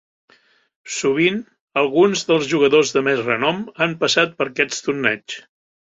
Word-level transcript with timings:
Sovint, 0.93 1.37
alguns 1.83 2.25
dels 2.31 2.49
jugadors 2.53 2.95
de 2.97 3.03
més 3.11 3.23
renom 3.27 3.61
han 3.85 3.97
passat 4.05 4.37
per 4.41 4.49
aquest 4.53 4.83
torneig. 4.89 5.41